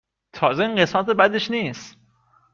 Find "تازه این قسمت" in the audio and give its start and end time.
0.33-1.05